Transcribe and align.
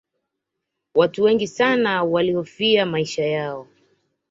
watu 0.95 1.23
wengi 1.23 1.47
sana 1.47 2.03
walihofia 2.03 2.85
maisha 2.85 3.25
yao 3.25 3.67